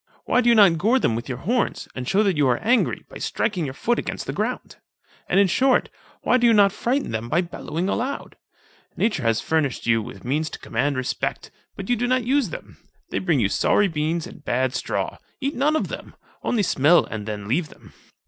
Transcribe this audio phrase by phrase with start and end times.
[0.25, 3.05] why do you not gore them with your horns, and shew that you arc angry,
[3.07, 4.77] by striking your foot against the ground?
[5.29, 5.89] And, in short,
[6.23, 8.35] why do not you frighten them by bellowing aloud?
[8.97, 12.79] Nature has furnished you with means to command respect; but you do not use them.
[13.11, 17.27] They bring you sorry beans and bad straw; eat none of them, only smell and
[17.27, 17.93] then leave them.